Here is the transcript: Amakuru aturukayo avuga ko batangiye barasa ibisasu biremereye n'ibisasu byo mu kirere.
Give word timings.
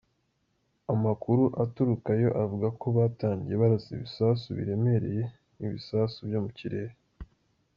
Amakuru 0.93 1.43
aturukayo 1.63 2.29
avuga 2.43 2.67
ko 2.79 2.87
batangiye 2.97 3.55
barasa 3.61 3.89
ibisasu 3.97 4.47
biremereye 4.57 5.23
n'ibisasu 5.57 6.17
byo 6.27 6.39
mu 6.45 6.51
kirere. 6.57 6.93